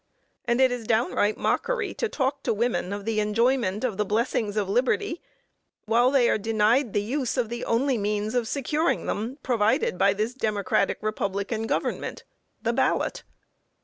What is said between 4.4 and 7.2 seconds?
of liberty while they are denied the